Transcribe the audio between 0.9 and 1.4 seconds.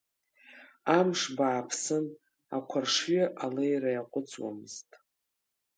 Амш